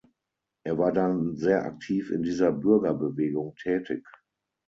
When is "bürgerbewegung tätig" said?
2.51-4.03